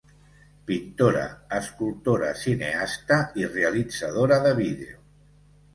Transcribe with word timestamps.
Pintora, 0.69 1.25
escultora, 1.59 2.33
cineasta 2.45 3.21
i 3.45 3.47
realitzadora 3.55 4.45
de 4.49 4.59
vídeo. 4.65 5.01